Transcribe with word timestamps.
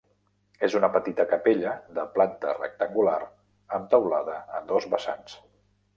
És 0.67 0.75
una 0.79 0.87
petita 0.95 1.25
capella 1.33 1.73
de 1.99 2.05
planta 2.17 2.55
rectangular 2.61 3.21
amb 3.79 3.93
teulada 3.95 4.39
a 4.61 4.63
dos 4.73 4.93
vessants. 4.95 5.37